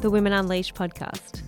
[0.00, 1.42] the Women Unleashed podcast.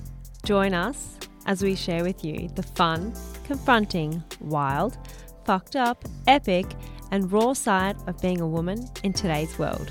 [0.45, 4.99] Join us as we share with you the fun, confronting, wild,
[5.47, 6.67] fucked up, epic,
[7.13, 9.91] and raw side of being a woman in today's world.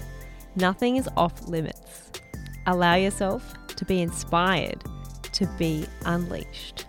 [0.55, 2.11] Nothing is off limits.
[2.67, 4.83] Allow yourself to be inspired
[5.31, 6.85] to be unleashed.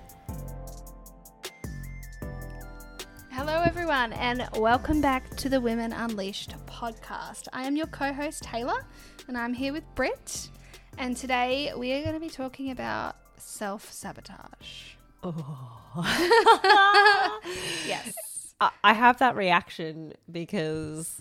[3.31, 7.49] Hello, everyone, and welcome back to the Women Unleashed podcast.
[7.55, 8.85] I am your co host, Taylor,
[9.27, 10.51] and I'm here with Britt.
[10.99, 14.95] And today we are going to be talking about self sabotage.
[15.23, 15.79] Oh.
[17.87, 18.15] Yes.
[18.61, 21.21] I I have that reaction because,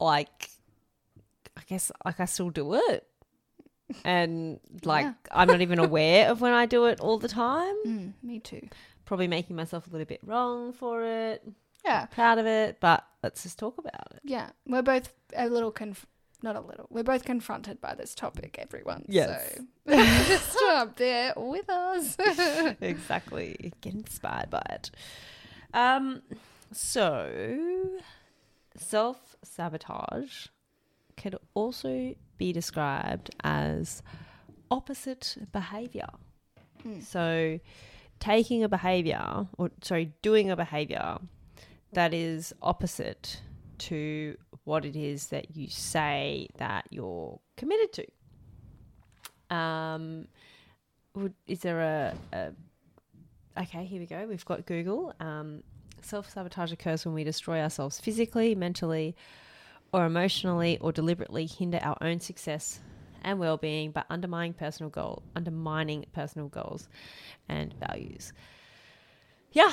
[0.00, 0.50] like,
[1.56, 3.06] I guess, like, I still do it.
[4.04, 5.12] And, like, Yeah.
[5.30, 7.74] I'm not even aware of when I do it all the time.
[7.86, 8.68] Mm, me too.
[9.04, 11.42] Probably making myself a little bit wrong for it.
[11.84, 12.06] Yeah.
[12.06, 14.20] Proud of it, but let's just talk about it.
[14.24, 14.50] Yeah.
[14.66, 16.06] We're both a little conf-
[16.42, 16.86] not a little.
[16.90, 19.04] We're both confronted by this topic, everyone.
[19.08, 19.58] Yes.
[19.86, 19.94] So
[20.28, 22.16] just up there with us.
[22.80, 23.72] exactly.
[23.80, 24.90] Get inspired by it.
[25.74, 26.22] Um,
[26.72, 27.30] so
[28.76, 30.46] self sabotage
[31.16, 34.02] can also be described as
[34.70, 36.08] opposite behavior.
[36.82, 37.00] Hmm.
[37.00, 37.58] So
[38.20, 41.18] taking a behavior or sorry, doing a behavior
[41.92, 43.40] that is opposite
[43.78, 44.36] to
[44.68, 49.56] what it is that you say that you're committed to.
[49.56, 50.28] Um,
[51.14, 52.52] would, is there a, a
[53.62, 55.62] okay here we go we've got google um,
[56.02, 59.16] self-sabotage occurs when we destroy ourselves physically mentally
[59.92, 62.78] or emotionally or deliberately hinder our own success
[63.24, 66.88] and well-being by undermining personal goal undermining personal goals
[67.48, 68.32] and values
[69.52, 69.72] yeah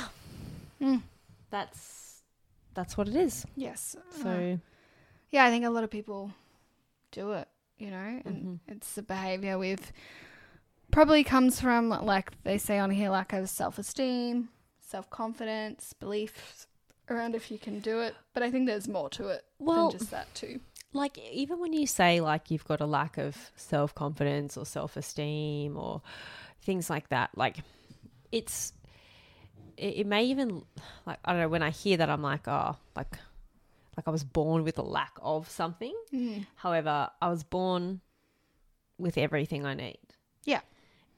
[0.80, 1.02] Mm.
[1.50, 2.22] that's
[2.74, 3.94] that's what it is yes.
[4.22, 4.56] so Uh,
[5.30, 6.32] yeah, I think a lot of people
[7.12, 8.58] do it, you know, and Mhm.
[8.68, 9.92] it's a behavior we've
[10.90, 14.48] probably comes from like they say on here lack of self-esteem,
[14.80, 16.66] self-confidence, beliefs
[17.08, 19.98] around if you can do it, but I think there's more to it Well- than
[19.98, 20.60] just that too.
[20.92, 26.00] like even when you say like you've got a lack of self-confidence or self-esteem or
[26.62, 27.58] things like that like
[28.32, 28.72] it's
[29.76, 30.64] it, it may even
[31.04, 33.18] like i don't know when i hear that i'm like oh like
[33.96, 36.46] like i was born with a lack of something Mm.
[36.56, 38.00] however i was born
[38.98, 39.98] with everything i need
[40.44, 40.60] Yeah.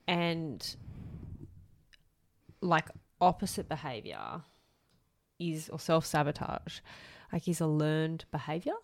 [0.07, 0.77] and
[2.61, 2.89] like
[3.21, 4.43] opposite behavior
[5.39, 6.81] is or self-sabotage
[7.33, 8.75] like is a learned behavior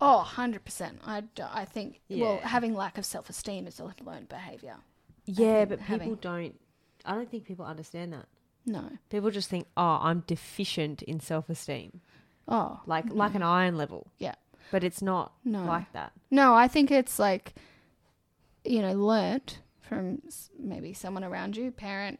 [0.00, 0.98] Oh, 100%.
[1.04, 4.76] I think well, having lack of self-esteem is a learned behavior.
[5.26, 6.60] Yeah, but people having- don't.
[7.04, 8.28] I don't think people understand that.
[8.64, 8.88] No.
[9.10, 12.02] People just think, "Oh, I'm deficient in self-esteem,
[12.48, 14.34] Oh, like like an iron level." Yeah.
[14.70, 15.64] but it's not No.
[15.64, 16.12] like that.
[16.30, 17.54] No, I think it's like,
[18.64, 20.22] you know, learnt from
[20.58, 22.18] maybe someone around you, parent,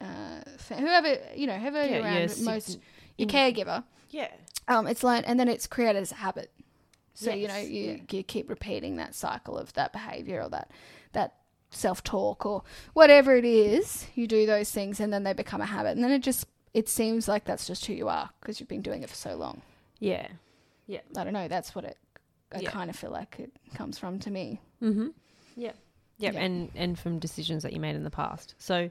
[0.00, 2.78] uh, fa- whoever, you know, whoever you're around, sig- most,
[3.18, 3.84] your caregiver.
[4.10, 4.28] Yeah,
[4.68, 6.50] Um, it's learnt and then it's created as a habit.
[7.14, 8.16] So, you know, you, yeah.
[8.16, 10.70] you keep repeating that cycle of that behavior or that,
[11.12, 11.34] that
[11.70, 12.62] self talk or
[12.94, 15.90] whatever it is, you do those things and then they become a habit.
[15.90, 18.82] And then it just, it seems like that's just who you are because you've been
[18.82, 19.62] doing it for so long.
[20.00, 20.26] yeah.
[20.86, 21.00] Yeah.
[21.16, 21.46] I don't know.
[21.48, 21.96] That's what it,
[22.54, 22.70] I Yeah.
[22.70, 24.60] kind of feel like it comes from to me.
[24.82, 25.08] Mm-hmm.
[25.56, 25.72] Yeah.
[26.18, 26.34] Yep.
[26.34, 26.40] Yeah.
[26.40, 28.54] And and from decisions that you made in the past.
[28.58, 28.90] So,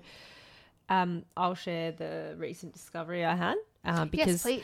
[0.90, 4.64] um, I'll share the recent discovery I had uh, because yes, please.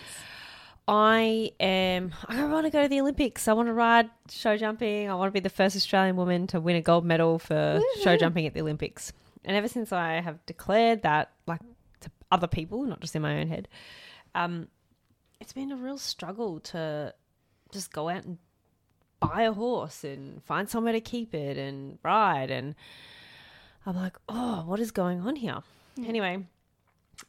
[0.88, 2.14] I am.
[2.28, 3.48] I want to go to the Olympics.
[3.48, 5.10] I want to ride show jumping.
[5.10, 8.16] I want to be the first Australian woman to win a gold medal for show
[8.16, 9.12] jumping at the Olympics.
[9.44, 11.62] And ever since I have declared that, like
[12.32, 13.68] other people, not just in my own head,
[14.36, 14.68] um,
[15.40, 17.14] it's been a real struggle to
[17.72, 18.38] just go out and
[19.20, 22.52] buy a horse and find somewhere to keep it and ride.
[22.52, 22.76] And
[23.86, 25.60] I'm like, oh, what is going on here?
[26.06, 26.46] Anyway,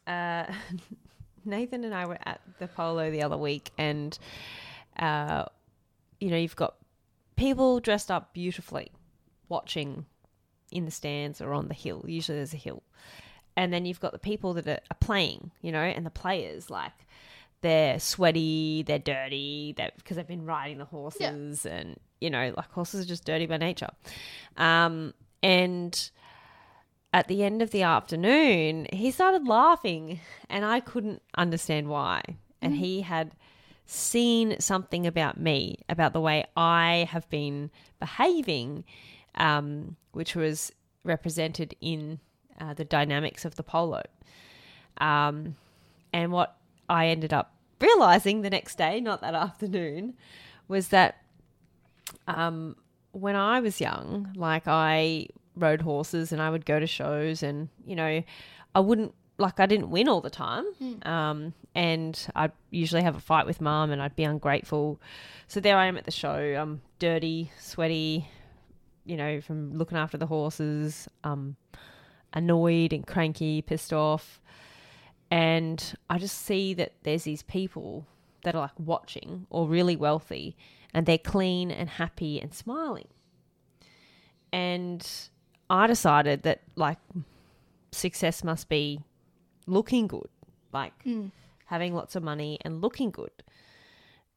[0.07, 0.45] uh,
[1.45, 4.19] Nathan and I were at the polo the other week, and
[4.99, 5.45] uh,
[6.21, 6.75] you know, you've got
[7.37, 8.91] people dressed up beautifully
[9.49, 10.05] watching
[10.71, 12.05] in the stands or on the hill.
[12.07, 12.83] Usually there's a hill.
[13.59, 16.93] And then you've got the people that are, playing, you know, and the players like
[17.61, 22.71] they're sweaty, they're dirty, they because they've been riding the horses, and you know, like
[22.71, 23.91] horses are just dirty by nature.
[24.57, 25.13] Um,
[25.43, 26.11] and
[27.13, 32.23] at the end of the afternoon, he started laughing, and I couldn't understand why.
[32.63, 33.33] And he had
[33.87, 38.85] seen something about me, about the way I have been behaving,
[39.35, 40.71] um, which was
[41.03, 42.21] represented in
[42.61, 44.03] uh, the dynamics of the polo.
[45.01, 45.57] Um,
[46.13, 46.57] and what
[46.89, 50.15] I ended up realizing the next day, not that afternoon,
[50.67, 51.23] was that
[52.27, 52.77] um,
[53.13, 57.69] when I was young, like I rode horses and I would go to shows and,
[57.85, 58.23] you know,
[58.75, 60.65] I wouldn't like I didn't win all the time.
[61.07, 65.01] Um, and I'd usually have a fight with mum and I'd be ungrateful.
[65.47, 66.35] So there I am at the show.
[66.35, 68.29] I'm dirty, sweaty,
[69.05, 71.57] you know, from looking after the horses, um,
[72.33, 74.41] annoyed and cranky, pissed off.
[75.31, 78.07] And I just see that there's these people
[78.43, 80.57] that are like watching or really wealthy
[80.95, 83.09] and they're clean and happy and smiling.
[84.53, 85.07] And
[85.69, 86.99] I decided that like
[87.93, 89.01] success must be
[89.67, 90.29] looking good,
[90.73, 91.27] like hmm.
[91.67, 93.31] having lots of money and looking good,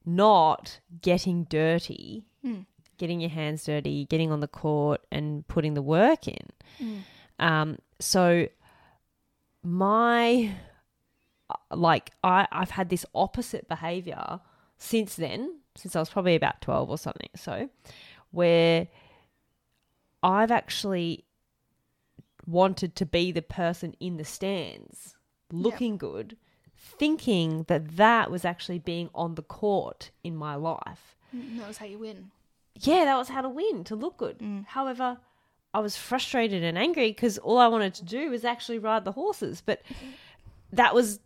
[0.06, 2.62] not getting dirty, hmm.
[2.98, 6.48] getting your hands dirty, getting on the court and putting the work in.
[6.78, 6.98] Hmm.
[7.42, 8.48] Um, so
[9.64, 10.56] my
[11.72, 14.40] like I, I've had this opposite behavior
[14.78, 17.30] since then, since I was probably about 12 or something.
[17.36, 17.70] So,
[18.32, 18.88] where
[20.24, 21.26] I've actually
[22.48, 25.16] wanted to be the person in the stands
[25.52, 26.38] looking good,
[26.76, 31.16] thinking that that was actually being on the court in my life.
[31.36, 32.32] Mm, That was how you win.
[32.80, 34.42] Yeah, that was how to win, to look good.
[34.68, 35.18] However,
[35.74, 39.12] I was frustrated and angry because all I wanted to do was actually ride the
[39.14, 39.82] horses, but
[40.74, 41.20] that was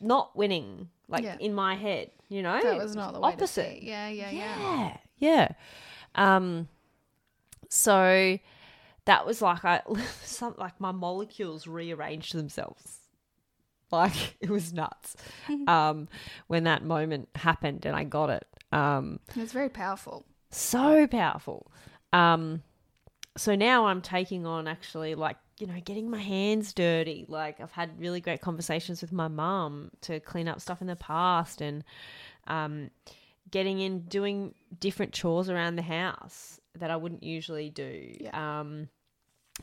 [0.00, 1.36] not winning, like Yeah.
[1.40, 2.60] in my head, you know?
[2.62, 3.82] That was not the opposite.
[3.82, 4.58] Yeah, yeah, yeah.
[4.58, 5.48] Yeah, yeah.
[6.14, 6.68] Um,
[7.68, 8.38] so
[9.04, 9.80] that was like I,
[10.22, 12.98] some like my molecules rearranged themselves.
[13.90, 15.16] Like it was nuts.
[15.66, 16.08] um,
[16.46, 18.46] when that moment happened and I got it.
[18.72, 20.24] Um, it was very powerful.
[20.50, 21.70] so powerful.
[22.12, 22.62] Um,
[23.36, 27.24] so now I'm taking on actually like you know getting my hands dirty.
[27.28, 30.96] Like I've had really great conversations with my mum to clean up stuff in the
[30.96, 31.84] past and
[32.46, 32.90] um,
[33.50, 38.14] getting in doing different chores around the house that I wouldn't usually do.
[38.20, 38.60] Yeah.
[38.60, 38.88] Um,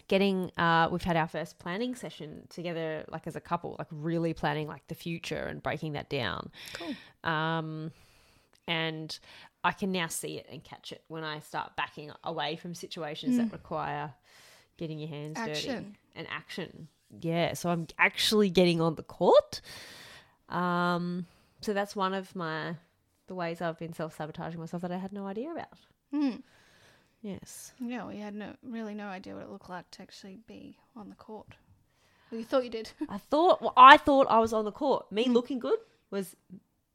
[0.08, 4.34] getting uh, we've had our first planning session together like as a couple like really
[4.34, 6.96] planning like the future and breaking that down Cool.
[7.32, 7.92] um,
[8.68, 9.18] and
[9.64, 13.38] I can now see it and catch it when I start backing away from situations
[13.38, 14.14] that require
[14.78, 16.88] getting your hands dirty and action.
[17.22, 19.62] Yeah, so I'm actually getting on the court.
[20.48, 21.26] Um,
[21.62, 22.76] so that's one of my
[23.28, 25.68] the ways I've been self sabotaging myself that I had no idea about.
[26.14, 26.42] Mm.
[27.22, 27.74] Yes.
[27.80, 31.10] Yeah, we had no really no idea what it looked like to actually be on
[31.10, 31.48] the court.
[32.32, 32.92] Well, you thought you did.
[33.10, 35.12] I thought well, I thought I was on the court.
[35.12, 35.80] Me looking good
[36.12, 36.36] was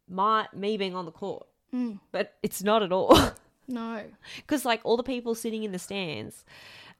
[0.08, 1.98] my me being on the court, Mm.
[2.12, 3.18] but it's not at all.
[3.66, 4.04] No.
[4.36, 6.44] because like all the people sitting in the stands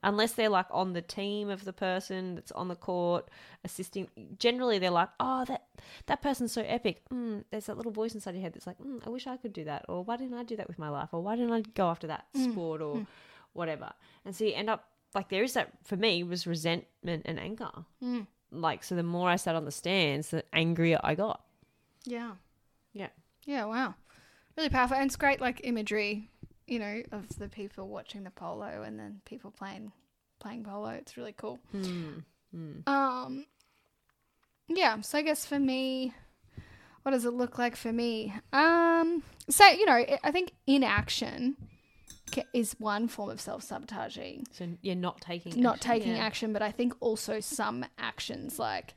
[0.03, 3.29] unless they're like on the team of the person that's on the court
[3.67, 5.65] assisting generally they're like oh that
[6.07, 9.07] that person's so epic mm, there's that little voice inside your head that's like mm,
[9.07, 11.11] i wish i could do that or why didn't i do that with my life
[11.13, 13.07] or why didn't i go after that sport or
[13.53, 13.93] whatever
[14.25, 17.71] and so you end up like there is that for me was resentment and anger
[18.03, 18.27] Mm.
[18.51, 21.43] like so the more i sat on the stands the angrier i got
[22.07, 22.33] Yeah.
[22.95, 23.09] yeah
[23.45, 23.95] Yeah, wow.
[24.57, 24.97] Really powerful.
[24.97, 26.31] And it's great like imagery,
[26.67, 29.93] you know, of the people watching the polo and then people playing
[30.41, 30.89] playing polo.
[30.91, 31.59] It's really cool.
[32.87, 33.47] Um
[34.69, 36.15] Yeah, so I guess for me
[37.03, 38.33] what does it look like for me?
[38.53, 41.57] Um so you know, I- I think inaction
[42.53, 44.45] is one form of self-sabotaging.
[44.51, 45.91] so you're not taking Not action.
[45.93, 46.25] taking Yeah.
[46.25, 48.95] action, but I think also some actions like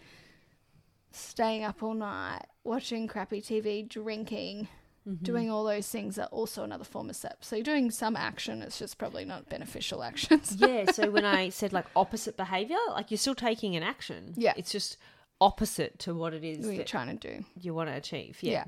[1.12, 4.68] staying up all night, watching crappy TV, drinking,
[5.08, 5.24] Mm-hmm.
[5.24, 7.38] doing all those things are also another form of SEP.
[7.42, 10.56] So you're doing some action, it's just probably not beneficial actions.
[10.58, 14.34] yeah, so when I said like opposite behavior, like you're still taking an action.
[14.36, 14.54] Yeah.
[14.58, 14.98] It's just
[15.40, 17.46] opposite to what it is what you're trying to do.
[17.62, 18.38] you want to achieve.
[18.42, 18.52] Yeah.
[18.52, 18.66] Yeah.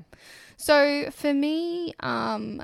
[0.56, 2.62] So for me, um,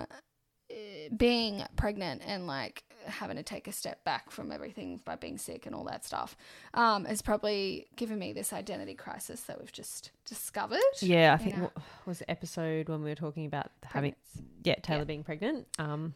[0.70, 5.38] eh, being pregnant and like having to take a step back from everything by being
[5.38, 6.36] sick and all that stuff,
[6.74, 10.78] um, has probably given me this identity crisis that we've just discovered.
[11.00, 11.64] Yeah, I think know.
[11.64, 11.72] what
[12.06, 14.14] was the episode when we were talking about having
[14.64, 15.04] yeah, Taylor Yeah.
[15.04, 15.66] being pregnant.
[15.78, 16.14] Um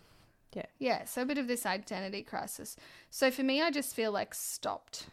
[0.53, 2.77] yeah, Yeah, so a bit of this identity crisis.
[3.09, 5.07] So for me, I just feel like stopped.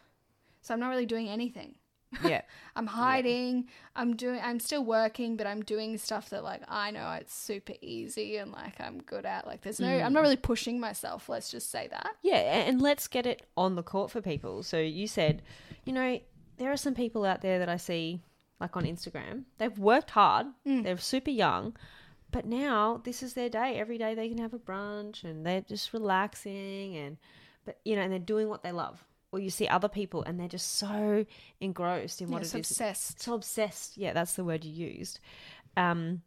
[0.62, 1.76] So I'm not really doing anything.
[2.24, 2.42] Yeah.
[2.76, 3.68] I'm hiding.
[3.96, 4.40] I'm doing.
[4.42, 8.52] I'm still working, but I'm doing stuff that like I know it's super easy and
[8.52, 9.46] like I'm good at.
[9.46, 9.88] Like there's no.
[9.88, 10.24] I'm not mm.
[10.24, 11.28] really pushing myself.
[11.28, 12.10] Let's just say that.
[12.22, 14.62] Yeah, and let's get it on the court for people.
[14.62, 15.42] So you said,
[15.84, 16.20] you know,
[16.58, 18.20] there are some people out there that I see
[18.60, 19.44] like on Instagram.
[19.58, 20.46] They've worked hard.
[20.66, 20.84] Mm.
[20.84, 21.76] They're super young.
[22.30, 23.76] But now this is their day.
[23.78, 27.16] Every day they can have a brunch and they're just relaxing and
[27.64, 29.04] but you know, and they're doing what they love.
[29.30, 31.26] Or you see other people and they're just so
[31.60, 33.20] engrossed in what it's it is obsessed.
[33.22, 33.96] so obsessed.
[33.98, 35.20] Yeah, that's the word you used.
[35.76, 36.22] Um,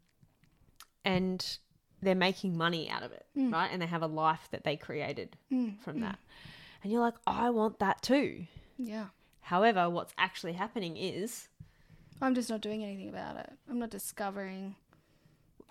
[1.03, 1.57] and
[2.01, 3.51] they're making money out of it, Mm.
[3.53, 3.69] right?
[3.71, 6.19] And they have a life that they created Mm, from that.
[6.83, 8.45] And you're like, I want that too.
[8.77, 9.07] Yeah.
[9.41, 11.47] However, what's actually happening is
[12.21, 13.51] I'm just not doing anything about it.
[13.69, 14.75] I'm not discovering.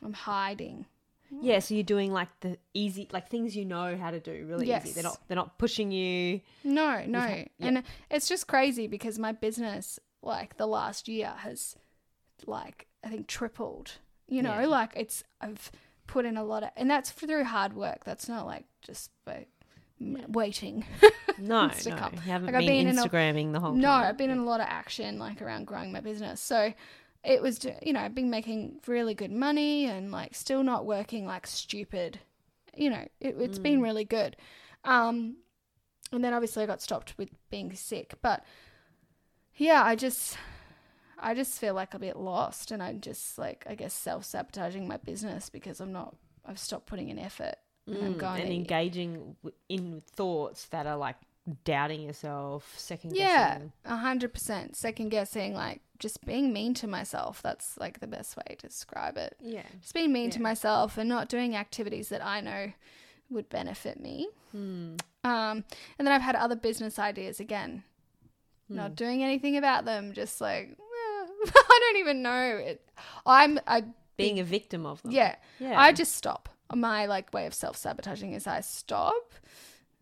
[0.02, 0.86] I'm hiding.
[1.32, 1.38] Mm.
[1.42, 4.72] yeah, so you're doing like the easy like things you know how to do really
[4.72, 4.92] easy.
[4.92, 6.40] They're not they're not pushing you.
[6.64, 7.20] No, no.
[7.20, 7.66] had- yeah.
[7.66, 11.76] And it's just crazy because my business, like the last year, has
[12.46, 13.92] like I think tripled.
[14.28, 14.66] You know, Yeah.
[14.66, 15.70] like it's I've
[16.06, 18.04] put in a lot of, and that's through hard work.
[18.04, 19.46] That's not like just by
[20.00, 20.84] waiting.
[21.38, 21.72] No, no.
[21.86, 24.04] You haven't Like, I've been, been in a- Instagramming the whole No, time.
[24.08, 26.38] I've been in a lot of action like around growing my business.
[26.42, 26.74] So
[27.24, 31.26] it was, you know, I've been making really good money and like still not working
[31.26, 32.20] like stupid.
[32.74, 33.62] You know, it, it's Mm.
[33.62, 34.36] been really good.
[34.84, 35.36] Um,
[36.12, 38.44] and then obviously I got stopped with being sick, but
[39.56, 40.38] yeah, I just,
[41.18, 44.88] I just feel like a bit lost, and I'm just like, I guess, self sabotaging
[44.88, 47.56] my business because I'm not, I've stopped putting in effort.
[47.88, 49.36] Mm, going and engaging
[49.68, 51.16] in thoughts that are like
[51.64, 53.72] doubting yourself, second Yeah, guessing.
[53.84, 54.76] a hundred percent.
[54.76, 57.42] Second guessing, like just being mean to myself.
[57.42, 59.36] That's like the best way to describe it.
[59.40, 59.62] Yeah.
[59.80, 62.72] Just being mean to myself and not doing activities that I know
[63.30, 64.28] would benefit me.
[64.52, 64.96] Hmm.
[65.22, 65.64] Um,
[65.98, 67.84] and then I've had other business ideas again,
[68.68, 68.76] Hmm.
[68.76, 70.12] not doing anything about them.
[70.12, 72.88] Just like eh, I don't even know it.
[73.26, 73.84] I'm I
[74.16, 75.12] Being a victim of them.
[75.12, 75.36] yeah.
[75.58, 75.78] Yeah.
[75.80, 76.48] I just stop.
[76.74, 79.32] My like way of self sabotaging is I stop,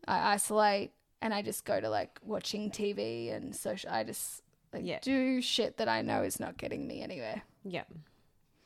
[0.06, 3.90] I isolate, and I just go to like watching TV and social.
[3.90, 4.98] I just like Yeah.
[5.02, 7.42] do shit that I know is not getting me anywhere.
[7.64, 7.84] yeah.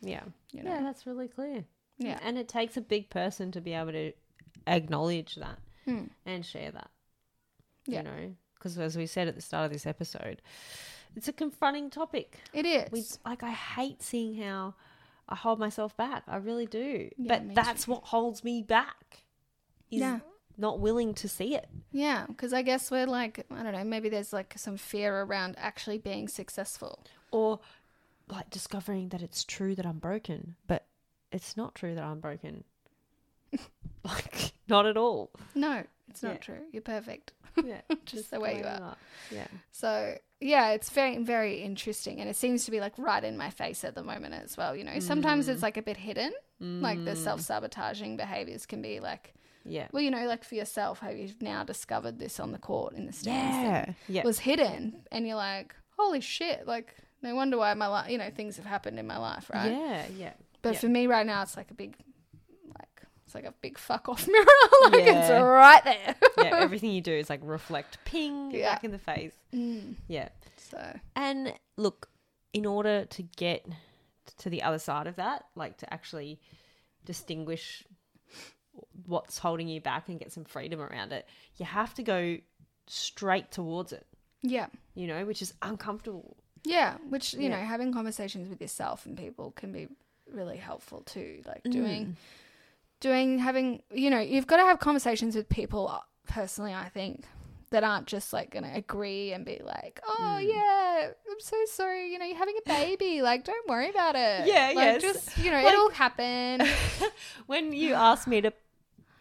[0.01, 0.25] Yeah.
[0.51, 0.71] You know?
[0.75, 1.65] Yeah, that's really clear.
[1.99, 2.19] Yeah.
[2.23, 4.13] And it takes a big person to be able to
[4.67, 6.07] acknowledge that Hmm.
[6.27, 6.91] and share that.
[7.87, 7.99] Yeah.
[7.99, 10.43] You know, because as we said at the start of this episode,
[11.17, 12.41] it's a confronting topic.
[12.53, 12.91] It is.
[12.91, 14.75] We like I hate seeing how
[15.29, 16.25] I hold myself back.
[16.27, 17.09] I really do.
[17.17, 19.23] Yeah, but that's what holds me back.
[19.91, 20.21] Is Yeah.
[20.59, 21.69] Not willing to see it.
[21.93, 23.85] yeah, because I guess we're like I don't know.
[23.85, 27.05] Maybe there's like some fear around actually being successful.
[27.31, 27.61] Or
[28.29, 30.87] like discovering that it's true that I'm broken, but
[31.31, 32.65] it's not true that I'm broken.
[34.05, 35.31] like not at all.
[35.55, 36.39] No, it's not Yeah.
[36.39, 36.59] true.
[36.73, 37.33] You're perfect.
[37.63, 37.81] Yeah.
[38.07, 38.97] Just the way you are.
[39.31, 39.47] Yeah.
[39.73, 43.51] So yeah, it's very very interesting, and it seems to be like right in my
[43.51, 44.75] face at the moment as well.
[44.75, 45.53] You know, sometimes Mm.
[45.53, 46.33] it's like a bit hidden.
[46.65, 49.87] Like the self sabotaging behaviors can be like, Yeah.
[49.93, 53.07] well, you know, like for yourself, how you've now discovered this on the court in
[53.07, 53.97] the stands.
[54.09, 54.17] Yeah.
[54.17, 54.25] Yeah.
[54.25, 56.67] was hidden, and you're like, holy shit!
[56.67, 59.71] Like, no wonder why my life, you know, things have happened in my life, right?
[59.73, 60.05] Yeah.
[60.17, 60.33] Yeah.
[60.63, 60.79] But yeah.
[60.81, 61.97] for me right now, it's like a big,
[62.79, 64.45] like, it's like a big fuck off mirror.
[64.91, 66.15] like it's right there.
[66.39, 66.57] yeah.
[66.61, 68.75] Everything you do is like reflect ping Yeah.
[68.75, 69.33] back in the face.
[69.55, 70.29] Mm, Yeah.
[70.57, 72.09] so And look,
[72.53, 73.67] in order to get
[74.39, 76.41] to the other side of that, like to actually
[77.05, 77.85] distinguish
[79.07, 81.27] what's holding you back and get some freedom around it,
[81.57, 82.39] you have to go
[82.87, 84.07] straight towards it,
[84.43, 84.67] yeah.
[84.95, 86.37] you know, which is uncomfortable.
[86.65, 87.49] Yeah, which you Yeah.
[87.61, 89.89] know, having conversations with yourself and people can be
[90.31, 91.43] really helpful too.
[91.47, 91.73] Like Mm.
[91.73, 92.17] doing,
[93.01, 95.89] doing, having, you know, you've got to have conversations with people.
[95.89, 97.25] uh, Personally, I think
[97.71, 100.49] that aren't just like going to agree and be like, "Oh Mm.
[100.49, 102.13] yeah, I'm so sorry.
[102.13, 103.23] You know, you're having a baby.
[103.31, 104.47] like, don't worry about it.
[104.47, 105.03] Yeah, like, yes.
[105.03, 106.65] Just you know, Like- it'll happen.
[107.47, 108.53] when you asked me to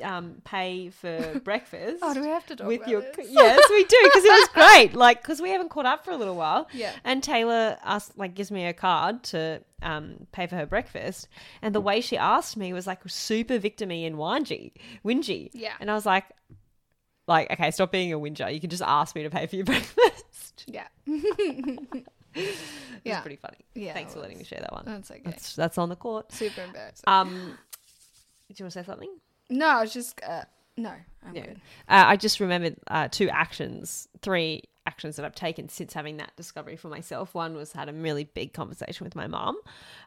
[0.03, 3.27] um, pay for breakfast oh, do we have to talk with your this?
[3.29, 4.93] yes, we do because it was great.
[4.93, 6.67] Like because we haven't caught up for a little while.
[6.73, 6.91] Yeah.
[7.03, 11.27] And Taylor asked, like, gives me a card to um, pay for her breakfast,
[11.61, 14.73] and the way she asked me was like super victimy and whingy,
[15.05, 15.49] whingy.
[15.53, 15.73] Yeah.
[15.79, 16.25] And I was like,
[17.27, 18.49] like, okay, stop being a whinger.
[18.49, 20.65] You can just ask me to pay for your breakfast.
[20.67, 20.87] Yeah.
[22.33, 22.55] It's
[23.03, 23.21] Yeah.
[23.21, 23.57] pretty funny.
[23.75, 24.83] Yeah, Thanks for letting me share that one.
[24.85, 25.21] That's okay.
[25.25, 26.31] That's that's on the court.
[26.31, 27.03] Super embarrassing.
[27.07, 29.09] Um, do you want to say something?
[29.51, 30.43] No, I was just uh,
[30.77, 30.93] no.
[31.25, 31.45] I'm Yeah.
[31.45, 31.61] good.
[31.87, 36.31] Uh, I just remembered uh, two actions, three actions that I've taken since having that
[36.35, 37.35] discovery for myself.
[37.35, 39.57] One was had a really big conversation with my mum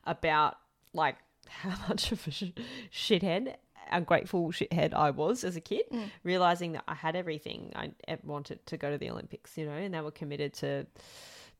[0.04, 0.56] about
[0.92, 1.16] like
[1.48, 2.44] how much of a sh-
[2.92, 3.54] shithead,
[3.92, 6.10] a grateful shithead I was as a kid, Mm.
[6.24, 7.92] realizing that I had everything I
[8.24, 10.86] wanted to go to the Olympics, you know, and they were committed to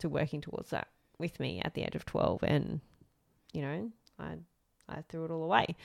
[0.01, 0.89] to working towards that
[1.19, 2.81] with me at the age of twelve, and
[3.53, 4.35] you know, I
[4.89, 5.77] I threw it all away,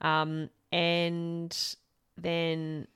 [0.00, 1.56] um, and
[2.16, 2.86] then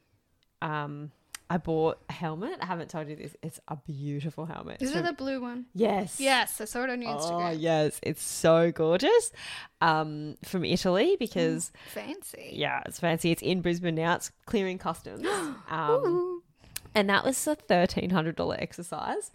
[0.62, 1.10] um,
[1.48, 2.58] I bought a helmet.
[2.60, 3.36] I haven't told you this.
[3.42, 4.80] It's a beautiful helmet.
[4.80, 5.66] Is it the blue one?
[5.74, 6.20] yes.
[6.20, 7.56] Yes, I saw it on your Oh Instagram.
[7.58, 9.32] yes, it's so gorgeous.
[9.80, 12.50] Um, from Italy because Fancy.
[12.54, 13.30] yeah, it's fancy.
[13.30, 14.14] It's in Brisbane now.
[14.14, 15.26] It's clearing customs.
[15.70, 16.42] Um,
[16.94, 19.30] and that was a thirteen hundred dollar exercise.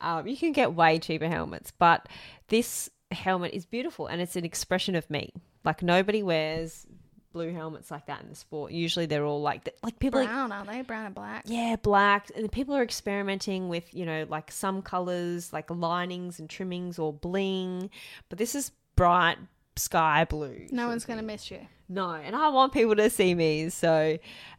[0.00, 2.08] Um, you can get way cheaper helmets, but
[2.48, 5.32] this helmet is beautiful and it's an expression of me.
[5.64, 6.86] Like nobody wears
[7.32, 8.72] blue helmets like that in the sport.
[8.72, 10.82] Usually they're all like like people like Brown, aren't they?
[10.82, 11.44] Brown and black.
[11.46, 12.30] yeah, black.
[12.34, 17.12] And people are experimenting with, you know, like some colors, like linings and trimmings or
[17.12, 17.90] bling.
[18.28, 19.38] But this is bright
[19.76, 20.66] sky blue.
[20.70, 21.60] No one's going to miss you.
[21.88, 23.70] No, and I want people to see me.
[23.70, 24.18] So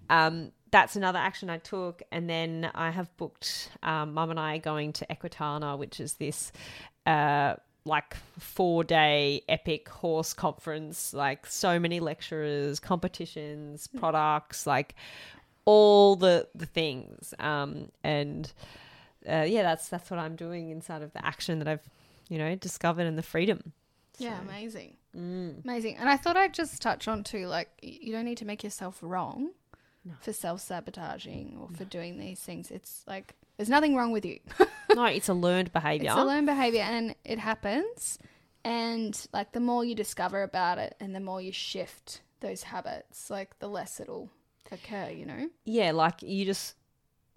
[0.09, 2.01] um, that's another action I took.
[2.11, 6.51] And then I have booked um, Mum and I going to Equitana, which is this
[7.05, 14.95] uh, like four day epic horse conference, like so many lecturers, competitions, products, like
[15.65, 17.33] all the the things.
[17.39, 18.51] Um, and
[19.27, 21.87] uh, yeah, that's that's what I'm doing inside of the action that I've
[22.29, 23.73] you know discovered and the freedom.
[24.17, 24.97] Yeah, amazing.
[25.15, 25.63] Mm.
[25.63, 25.95] Amazing.
[25.97, 28.99] And I thought I'd just touch on too, like, you don't need to make yourself
[29.01, 29.51] wrong
[30.03, 30.13] No.
[30.19, 32.69] for self sabotaging or for doing these things.
[32.69, 34.39] It's like, there's nothing wrong with you.
[34.95, 36.07] no, it's a learned behavior.
[36.11, 38.17] It's a learned behavior and it happens.
[38.63, 43.29] And like, the more you discover about it and the more you shift those habits,
[43.29, 44.29] like, the less it'll
[44.71, 45.49] occur, you know?
[45.65, 46.75] yeah, like you just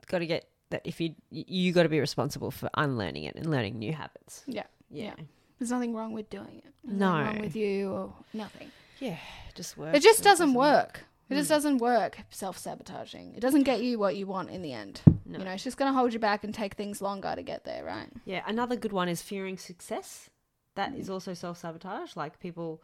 [0.07, 3.50] got to get that if you you got to be responsible for unlearning it and
[3.50, 4.45] learning new habits.
[4.47, 4.62] Yeah.
[4.91, 5.14] Yeah.
[5.59, 6.73] There's nothing wrong with doing it.
[6.85, 7.12] There's No.
[7.19, 8.71] nothing wrong with you or nothing.
[9.00, 9.97] Yeah, it just works.
[9.99, 11.05] It just It doesn't work.
[11.31, 11.37] It Mm.
[11.38, 13.35] just doesn't work self sabotaging.
[13.35, 15.00] It doesn't get you what you want in the end.
[15.25, 15.38] No.
[15.38, 17.64] You know, it's just going to hold you back and take things longer to get
[17.64, 18.09] there, right?
[18.25, 20.29] Yeah, another good one is fearing success.
[20.75, 20.99] That Mm.
[20.99, 22.17] is also self sabotage.
[22.17, 22.83] Like people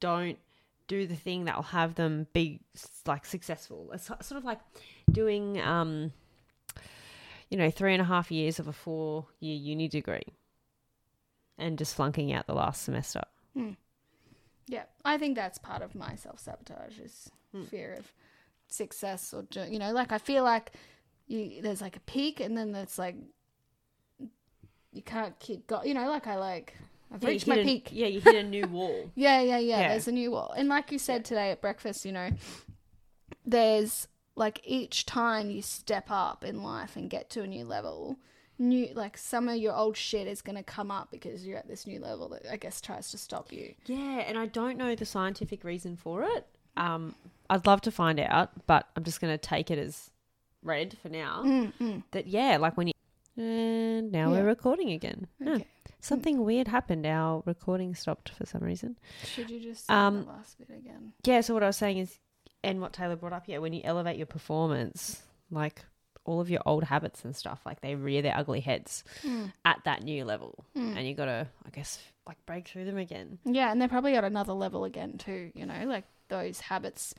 [0.00, 0.38] don't
[0.88, 2.60] do the thing that will have them be
[3.06, 3.90] like successful.
[3.92, 4.58] It's sort of like
[5.10, 6.12] doing, um,
[7.48, 10.34] you know, three and a half years of a four year uni degree
[11.58, 13.22] and just flunking out the last semester.
[14.68, 17.64] Yeah, I think that's part of my self sabotage is Hmm.
[17.64, 18.12] fear of
[18.68, 20.72] success or you know, like I feel like
[21.26, 23.16] you there's like a peak and then there's like
[24.92, 25.82] you can't keep go.
[25.82, 26.74] You know, like I like
[27.12, 27.88] I've Yeah, reached my a- peak.
[27.92, 29.10] yeah, you hit a new wall.
[29.16, 29.88] Yeah, yeah, yeah, Yeah.
[29.88, 30.52] There's a new wall.
[30.56, 32.30] And like you said today at breakfast, you know,
[33.44, 38.16] there's like each time you step up in life and get to a new level,
[38.62, 41.68] new like some of your old shit is going to come up because you're at
[41.68, 43.74] this new level that I guess tries to stop you.
[43.86, 46.46] Yeah, and I don't know the scientific reason for it.
[46.76, 47.14] Um,
[47.50, 50.10] I'd love to find out, but I'm just going to take it as
[50.62, 51.42] read for now.
[51.44, 52.92] Mm, That yeah, like when you
[53.36, 54.40] and now Yeah.
[54.40, 55.26] we're recording again.
[55.46, 55.66] Okay.
[56.00, 57.06] Something weird happened.
[57.06, 58.98] Our recording stopped for some reason.
[59.24, 61.12] Should you just Um, the last bit again?
[61.24, 62.18] Yeah, so what I was saying is,
[62.64, 65.84] and what Taylor brought up, yeah, when you elevate your performance, like
[66.24, 69.80] all of your old habits and stuff, like they rear their ugly heads Mm, at
[69.84, 70.96] that new level, mm.
[70.96, 73.38] and you got to, I guess, like break through them again.
[73.44, 75.50] Yeah, and they're probably at another level again too.
[75.54, 77.14] You know, like those habits.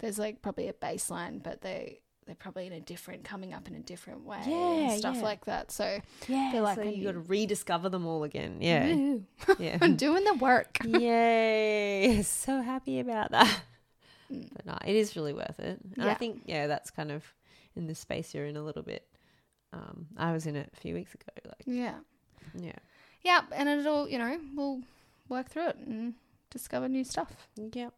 [0.00, 3.74] There's like probably a baseline, but they they're probably in a different, coming up in
[3.74, 5.22] a different way, Yeah, and stuff yeah.
[5.22, 5.70] like that.
[5.72, 8.58] So Yeah, They're like so you got to rediscover them all again.
[8.60, 9.16] Yeah,
[9.58, 9.78] yeah.
[9.80, 10.78] I'm doing the work.
[10.84, 12.22] Yay!
[12.24, 13.60] So happy about that.
[14.32, 14.48] Mm.
[14.54, 15.78] But no, it is really worth it.
[15.96, 17.24] And I think yeah, that's kind of
[17.78, 19.06] in the space you're in a little bit.
[19.72, 21.24] Um, I was in it a few weeks ago.
[21.46, 21.94] Like Yeah,
[22.54, 22.72] yeah,
[23.22, 24.82] yeah, and it'll you know we'll
[25.28, 26.14] work through it and
[26.50, 27.48] discover new stuff.
[27.56, 27.92] yep.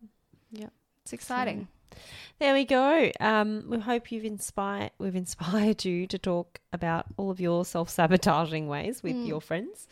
[1.03, 1.67] It's exciting.
[2.39, 3.11] There we go.
[3.19, 7.89] Um, we hope you've inspired we've inspired you to talk about all of your self
[7.91, 9.27] sabotaging ways with Mm.
[9.27, 9.89] your friends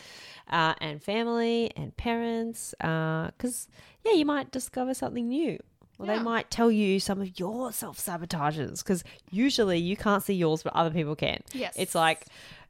[0.49, 2.75] uh, and family and parents.
[2.79, 3.69] Because
[4.05, 5.59] yeah, you might discover something new.
[5.99, 6.17] Or Yeah.
[6.19, 10.63] they might tell you some of your self sabotages because usually you can't see yours,
[10.63, 11.43] but other people can.
[11.53, 12.25] Yes, It's like,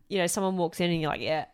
[0.09, 1.45] you know, someone walks in and you're like, yeah,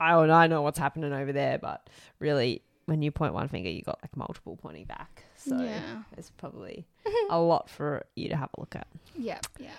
[0.00, 3.82] I I know what's happening over there, but really, when you point one finger, you
[3.82, 5.24] got like multiple pointing back.
[5.36, 5.80] So yeah,
[6.14, 6.86] there's probably
[7.30, 8.86] a lot for you to have a look at.
[9.18, 9.70] yeah, yeah.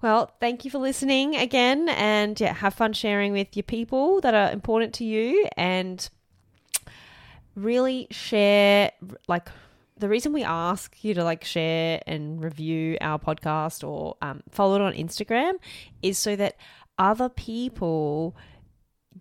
[0.00, 4.34] Well, thank you for listening again, and yeah, have fun sharing with your people that
[4.34, 6.08] are important to you, and
[7.54, 8.90] really share
[9.28, 9.48] like
[10.02, 14.74] the reason we ask you to like share and review our podcast or um, follow
[14.74, 15.54] it on Instagram
[16.02, 16.56] is so that
[16.98, 18.36] other people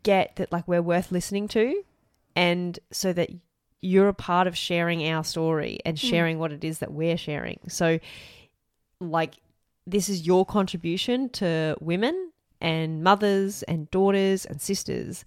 [0.03, 1.83] get that like we're worth listening to,
[2.35, 3.29] and so that
[3.81, 6.09] you're a part of sharing our story and Mm.
[6.09, 7.59] sharing what it is that we're sharing.
[7.67, 7.99] So,
[8.99, 9.35] like,
[9.85, 15.25] this is your contribution to women and mothers and daughters and sisters.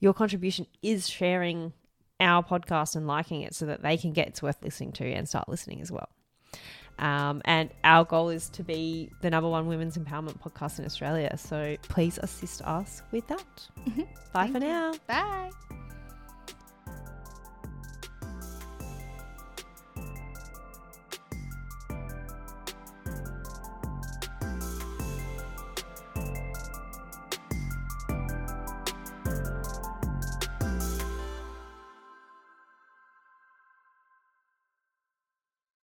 [0.00, 1.72] Your contribution is sharing
[2.20, 5.28] our podcast and liking it so that they can get it's worth listening to and
[5.28, 6.08] start listening as well.
[6.98, 11.36] Um, and our goal is to be the number one women's empowerment podcast in Australia.
[11.38, 13.68] So please assist us with that.
[13.86, 14.06] Mhm.
[14.32, 14.68] Bye Thank for you.
[14.68, 14.94] now.
[15.06, 15.77] Bye.